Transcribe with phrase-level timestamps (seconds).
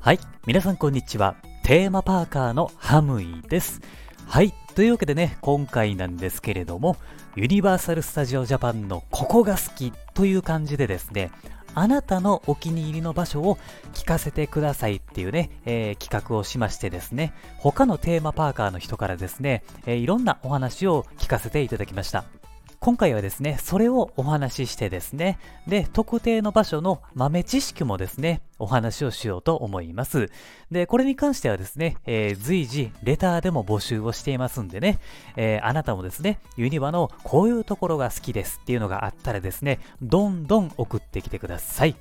[0.00, 3.80] はい皆さんこんにちはテーマパーカーのハムイです
[4.26, 6.96] はいというわけでね今回なんですけれども
[7.36, 11.30] ユニバーサル・スタジオ・ジャパンのここが好きという感じでですね
[11.74, 13.58] あなたのお気に入りの場所を
[13.92, 22.24] 聞かせてくださいっていうね、えー、企画をしましてですね、他のテーマパーカーの人からですね、えー、いろんなお話を聞かせていただきました。
[22.84, 30.30] 今回はですね、それをお話ししてですね、で、特定の場所の豆知識もですね、お話をしようと思います。
[30.70, 34.98] で、これに関してはですね、えー、随時、レターでも募集をしていますんでね、
[35.34, 41.96] えー、あなたもですね、ユニバのこういうところが好きですっていうのがあったらですね、どんどん送ってきてください。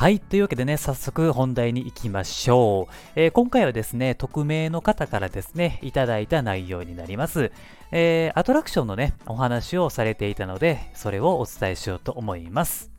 [0.00, 0.18] はい。
[0.18, 2.94] というわけでね、早速本題に行きましょう。
[3.16, 7.52] えー、今回はですね、匿名の方からですね、いただいた内容になります。
[7.92, 12.90] えー、アトラクションのね、お話をされていたので、それをお伝えしようと思います。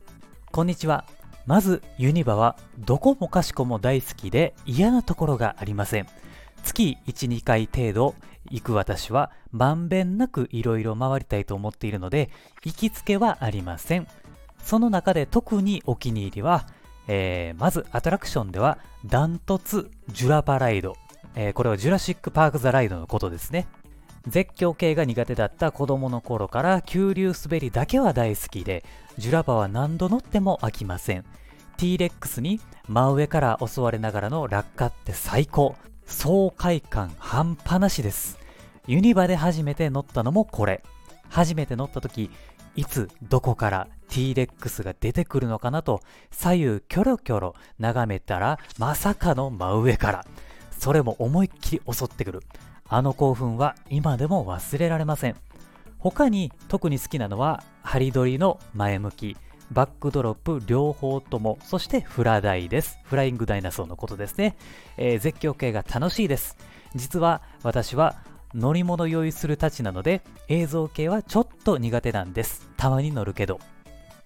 [0.52, 1.04] こんにちは。
[1.44, 6.06] まず、ユニバは、どこもかしこも大好きで嫌なところがありません。
[6.62, 8.14] 月1、2回程度
[8.48, 12.30] 行く私は、まんべんなくいろいろ回りたいと思っているので、
[12.64, 14.06] 行きつけはありません。
[14.62, 16.68] その中で特にお気に入りは、
[17.08, 20.96] えー、まずアトラクションではダントツジュラパライド、
[21.34, 23.66] えー、これはジュラシック・パーク・ザ・ライドのことですね。
[24.28, 28.84] 絶叫系が苦手だった子供の頃から急流滑りだけは大好きで
[29.18, 31.24] ジュラパは何度乗っても飽きません。
[31.76, 35.74] T-Rex に真上から襲われながらの落下って最高。
[36.06, 38.38] 爽快感半端なしです。
[38.86, 40.82] ユニバで初めて乗ったのもこれ。
[41.28, 42.30] 初めて乗った時
[42.76, 50.26] いつどこから T-Rex が出てくるのかなと左右キョロキョロ眺めたらまさかの真上から。
[50.82, 52.40] それも思いっきり襲ってくる。
[52.88, 55.36] あの興奮は今でも忘れられません。
[55.98, 59.36] 他に特に好きなのはハリドリの前向き
[59.70, 62.98] バックドロップ両方ともそしてフラダイです。
[63.04, 64.56] フライングダイナソーのことですね、
[64.96, 66.56] えー、絶叫系が楽しいです。
[66.96, 68.16] 実は私は
[68.54, 72.68] 乗り物酔いするたちなので映像系はちょっと苦手なんです。
[72.76, 73.60] たまに乗るけど。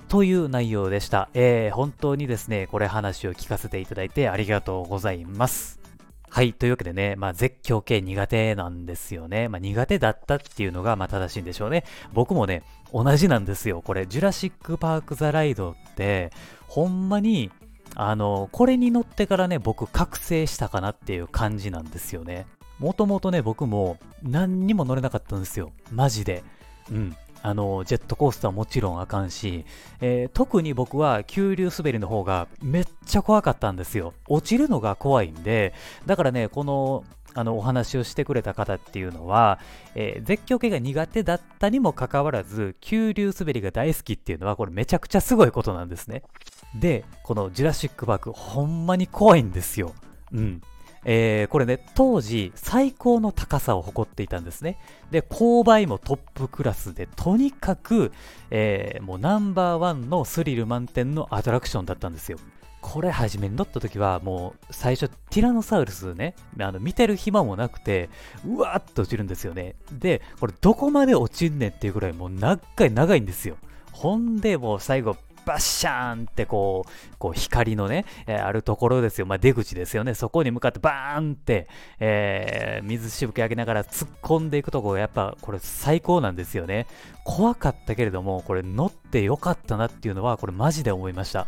[0.09, 1.29] という内容でした。
[1.35, 5.81] えー、本当にですね、これ話を聞かせていただいてありがとうございます。
[6.29, 6.53] はい。
[6.53, 9.49] というわけでね、まあ、絶叫系苦手なんですよね。
[9.49, 11.85] まあ、苦手だったっていうのが、まあ、正しいんでしょうね。
[12.13, 12.63] 僕もね、
[12.93, 13.83] 同じなんですよ。
[13.83, 16.31] これ、ジュラシック・パーク・ザ・ライドって、
[16.69, 17.51] ほんまに、
[17.95, 22.47] あの、これに乗ってからね、僕、覚醒したかなっていう感じなんですよね。
[22.79, 25.73] もともとね、僕も何にも乗れなかったんですよ。
[25.91, 26.43] マジで。
[26.91, 27.17] うん。
[27.43, 29.65] あの、ジェットコースターもちろんあかんし、
[30.01, 34.15] えー、特に僕は急流滑りの方がめっちゃ怖かったんですよ。
[34.29, 35.73] 落ちるのが怖いんで、
[36.07, 37.05] だからね、この、
[37.35, 39.61] あの、お話をしてくれた方っていうのは、
[39.95, 46.23] えー、絶叫系が苦手だったにもかかわらず、急流滑りが大好きっていうのは、これめちゃくちゃすごいことなんですね。
[46.75, 49.93] で、このジュラシック・パーク、ほんまに怖いんですよ。
[50.33, 50.63] うん。
[51.09, 54.77] えー、これね、当時最高の高さを誇っていたんですね。
[55.13, 58.11] で、勾配もトップクラスで、とにかく、
[58.51, 62.39] えー、もうナンバーワンのスリル満点のアトラクションだったんですよ。
[62.81, 68.11] これ初めに乗った時はもう最初ティラノサウルスね、あの見てる暇もなくて、
[68.45, 69.77] うわーっと落ちるんですよね。
[69.93, 73.57] で、これどこまで落ちんねんっていうぐらいもう長い長いんですよ。
[73.93, 79.27] ほんでもう最後バッシャーンってこう、こう光のね、あるところですよ。
[79.27, 80.15] まあ、出口ですよね。
[80.15, 81.69] そこに向かってバーンって、
[82.01, 86.87] えー、水しぶき上げながら突っ込んでいくとこがやっぱこれ最高なんですよね。
[87.25, 91.47] 怖かったけれども、これ乗ってよかったなっていうのは、これマジで思いました。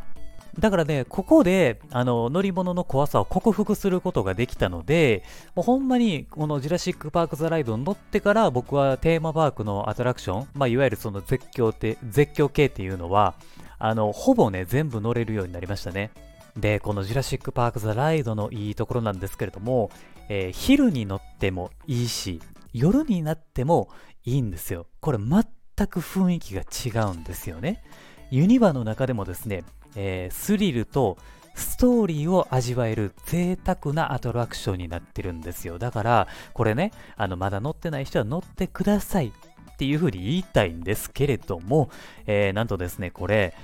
[0.59, 5.23] だからね、ここで、あの、乗り物の怖さを克服することができたので、
[5.55, 13.35] もうほんまに、このジュラシック・パーク・ザ・ライドに乗ってから、僕はテーマパークのアトラクション、まあ、いわゆるその絶叫って、絶叫系っていうのは、
[13.79, 16.11] あの、ほぼね、全部乗れるようになりましたね。
[16.57, 19.91] で、このジュラシック・パーク・ザ・ライドのいいところなんですけれども、
[20.29, 22.41] えー、昼に乗ってもいいし、
[22.73, 23.89] 夜になっても
[24.25, 24.87] いいんですよ。
[25.01, 27.83] これ全く雰囲気が違うんですよね。
[28.31, 29.65] ユニバの中でもですね、
[29.97, 31.17] えー、スリルと
[31.55, 35.79] ストーリーを味わえる贅沢なアトラクションになってるんですよ。
[35.79, 39.33] だから、これね、あの、まだ乗ってない人は乗ってください
[39.79, 41.89] っていう風に言いたいんですけれども、
[42.27, 43.55] えー、なんとですね、これ、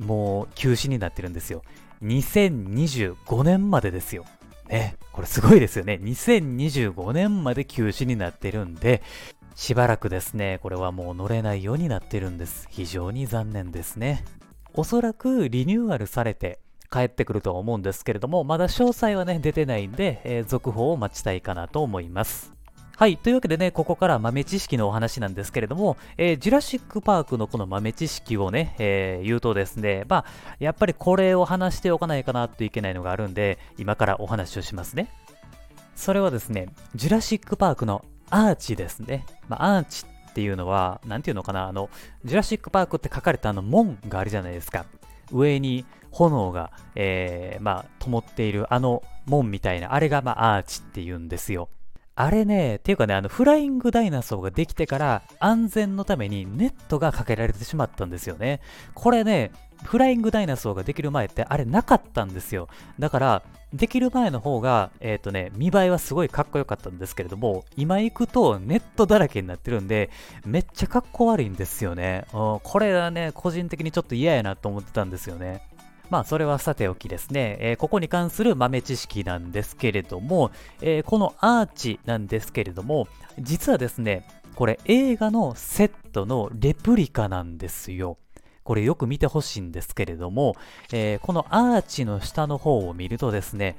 [0.00, 1.62] もう休止になってるんですよ。
[2.02, 4.24] 2025年までですよ。
[4.68, 6.00] ね、これすごいですよね。
[6.02, 9.04] 2025年まで休止になってるんで、
[9.54, 12.66] しばらくですね、これはもう乗れないようになってるんです。
[12.68, 14.24] 非常に残念ですね。
[14.74, 16.58] おそらくリニューアルされて
[16.90, 22.52] 帰ってくるとは思うんですけれども、まだ詳細はね、出てないんで、えー、続報を待ちたいかなと思います。
[23.02, 23.16] はい。
[23.16, 30.24] というわけでね、ここから豆知識のお話なんですけれども、えー、ジュラシックパークのこの豆知識をね、えー、言うとですね、まあ、
[30.60, 35.08] やっぱりこれを話しておかないかなといけないのがあるんで、今からお話をしますね。
[35.96, 39.26] それはですね、ジュラシックパークのアーチですね。
[39.48, 41.90] まあ、アーチっていうのは、なんていうのかな、あの、
[42.24, 44.86] ジュラシックパークって書かれたあの門があるじゃないですか。
[45.32, 51.68] 上に炎が、えー、まあ、灯っているあの門みたいな、あれが、まあ、アーチって言うんですよ。
[52.14, 58.60] あれね、っていうかね、あの、フライングダイナソーができてから安全のためにネットがかけられてしまったんですよね。
[58.94, 59.50] これね、
[59.82, 62.68] フライングダイナソーができる前ってあれなかったんですよ。
[62.98, 63.42] だから、
[63.72, 70.10] できる前の方が、えっ、ー、とね、見栄えはすごいかっこよかったんですけれども、今行くとネットだらけになってるんで、
[70.44, 72.26] めっちゃかっこ悪いんですよね。
[72.30, 75.62] これはね、個人的にちょっと嫌やなと思ってたんですよね。
[76.12, 80.50] まあ、それはさておきですね、えー、ここに関する豆知識なんですけれども、
[80.82, 88.18] えー、このアーチなんですけれども、実はですね、これ映画のセットのレプリカなんですよ。
[88.62, 90.54] これよく見てほしいんですけれども、
[90.92, 93.78] えー、このアーチの下の方を見るとですね、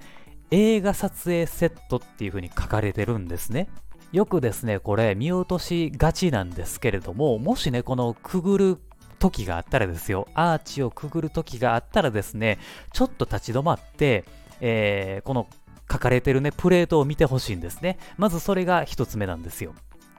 [0.50, 3.70] 映画撮影セットっていう風に書かれてるんですね。
[4.12, 8.78] よくですね、これ見落としがちなんですけれども、もしね、このくぐる
[9.24, 12.60] 時があったらですよ、アーチをくぐる時があったらですね、
[12.92, 14.26] ちょっと立ち止まって、
[14.60, 15.48] えー、この
[15.90, 17.98] 書かれてるね、プレートを見てほしいんですね。
[18.18, 19.74] まずそれが一つ目なんですよ。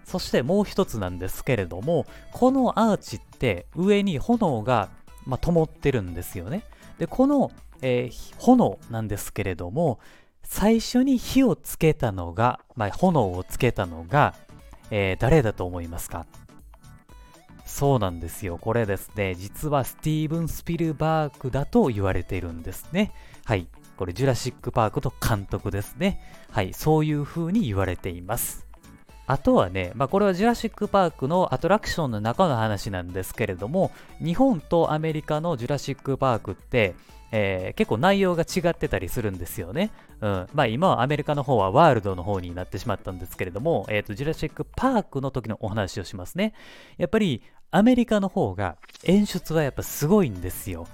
[0.05, 4.89] そしてもう一つなんですけれども、このアーチって上に炎が、
[5.27, 6.63] まあ、灯ってるんですよね。
[6.99, 7.51] で、この、
[7.83, 9.99] えー、炎なんですけれども、
[10.43, 14.35] 最初に火をつけたのが、まあ、炎をつけたのが、
[14.91, 16.27] えー、誰だと思いますか？
[17.75, 18.57] そうなんですよ。
[18.57, 23.11] これですね、実はスティーブン・スピルバーグだと言われているんですね。
[23.45, 23.67] はい。
[23.97, 26.21] これ、ジュラシック・パークと監督ですね。
[26.53, 26.73] はい。
[26.73, 28.65] そういう風に言われています。
[29.27, 33.91] あとはね、まあ、これはジュラシック・パークのアトラクションの中の話なんですけれども、
[34.23, 36.95] 日本とアメリカのジュラシック・パークって、
[37.33, 39.91] えー、結構内容が違ってたりするんですよね。
[40.21, 40.47] うん。
[40.55, 46.55] まあ今はアメリカの方はワールドの方になってしまったんですけれども、えっ、ー、と、ジュラシック・パークの時のお話をしますね。
[46.97, 47.43] やっぱり
[47.75, 50.87] アメリカの方が演出はやっぱすごいんですよ。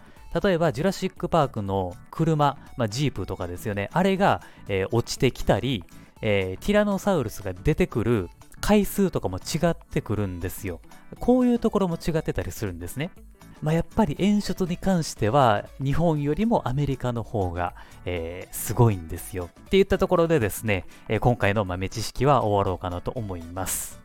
[0.42, 3.90] 例えば、ジュラシック・パークの車、まあ、ジープとかですよね。
[3.92, 5.84] あれが、えー、落ちてきたり、
[6.22, 8.30] えー、ティラノサウルスが出てくる
[8.62, 10.80] 回数とかも違ってくるんですよ。
[11.18, 13.10] こういうところも違ってたりするんですね。
[13.60, 17.74] まあ、やっぱり演出に関しては日本よりもアメリカの方が、
[18.06, 19.44] えー、すごいんですよ。
[19.44, 24.00] って言ったところでですね、えー、今回の豆知識は終わろうかなと思います。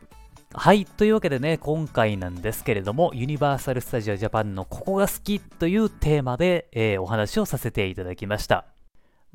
[0.57, 0.85] はい。
[0.85, 8.63] というわけでね、今回なんですけれども、ユニバーサル・スタジオ・ジャパンのここが好きというテーマで、えー、お話をさせていただきました。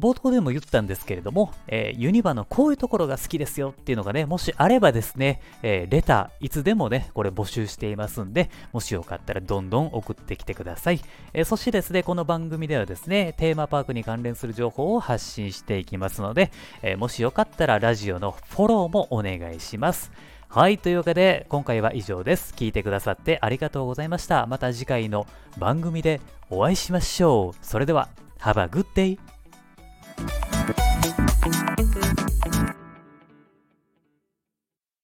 [0.00, 11.02] 冒頭でも言ったんですけれども、えー、ユニバのこういうところが好きですよっていうのがね、もしあればですね、えー、レター、いつでもね、これ募集していますんで、もしよかったらどんどん送ってきてください。
[11.34, 16.50] えー、そしてですね、この番組ではですね、テーマパークに関連する情報を発信していきますので、
[16.80, 20.10] えもしよかったらラジオのフォローもお願いします。
[20.52, 22.52] はい、というわけで今回は以上です。
[22.56, 24.46] 聞いてくださってありがとうございました。
[24.46, 26.20] また次回の番組で
[26.50, 27.64] お会いしましょう。
[27.64, 28.08] それでは、
[28.40, 30.49] Have a good day!